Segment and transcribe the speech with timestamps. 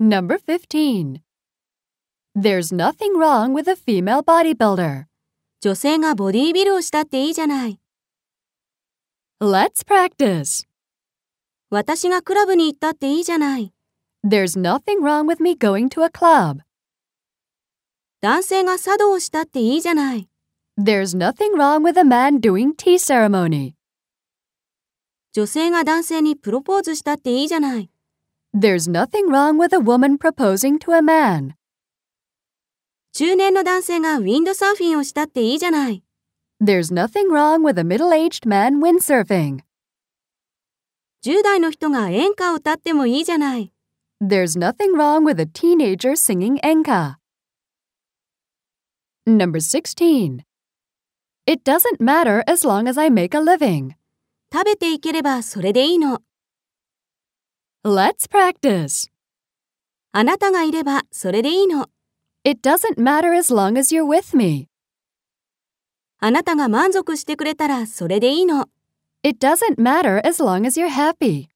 [0.00, 1.22] Number 15.
[2.34, 5.06] There's nothing wrong with a female bodybuilder.
[5.62, 7.80] 女性がボディービルをしたっていいじゃない。
[9.40, 10.66] Let's practice.
[11.70, 13.72] 私がクラブに行ったっていいじゃない。
[14.22, 16.60] There's nothing wrong with me going to a club.
[18.20, 20.28] 男性が茶道をしたっていいじゃない。
[20.78, 23.72] There's nothing wrong with a man doing tea ceremony.
[25.32, 27.90] 女性が男性にプロポーズしたっていいじゃない。
[28.54, 31.54] There's nothing wrong with a woman proposing to a man.
[33.12, 36.02] 中年の男性がウィンドサーフィンをしたっていいじゃない。
[36.62, 39.60] There's nothing wrong with a middle-aged man windsurfing.
[41.24, 43.72] 10代の人が演歌を歌ってもいいじゃない。
[44.22, 47.16] There's nothing wrong with a teenager singing enka.
[49.26, 50.44] Number 16.
[51.46, 53.92] It doesn't matter as long as I make a living.
[54.52, 56.22] 食べていければそれでいいの。
[57.83, 59.09] Let's practice.
[60.11, 61.89] あなたがいればそれでいいの。
[62.43, 64.67] It doesn't matter as long as you're with me.
[66.19, 68.69] あなたが満足してくれたらそれでいいの。
[69.23, 71.47] It doesn't matter as long as you're happy.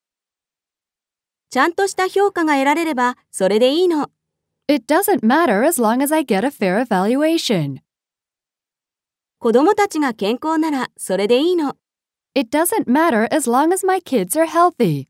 [1.52, 4.10] ちゃんとした評価が得られればそれでいいの。
[4.68, 7.82] It doesn't matter as long as I get a fair evaluation.
[9.38, 11.76] 子供たちが健康ならそれでいいの。
[12.34, 15.08] It doesn't matter as long as my kids are healthy.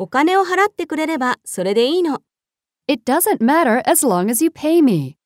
[0.00, 2.20] お金を払ってくれればそれでいいの。
[2.88, 5.16] It doesn't matter as long as you pay me.